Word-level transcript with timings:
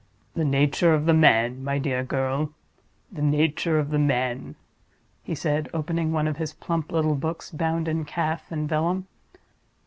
"The 0.33 0.43
nature 0.43 0.95
of 0.95 1.05
the 1.05 1.13
man, 1.13 1.63
my 1.63 1.77
dear 1.77 2.03
girl—the 2.03 3.21
nature 3.21 3.77
of 3.77 3.91
the 3.91 3.99
man," 3.99 4.55
he 5.21 5.35
said, 5.35 5.69
opening 5.75 6.11
one 6.11 6.27
of 6.27 6.37
his 6.37 6.53
plump 6.53 6.91
little 6.91 7.13
books 7.13 7.51
bound 7.51 7.87
in 7.87 8.03
calf 8.05 8.51
and 8.51 8.67
vellum. 8.67 9.05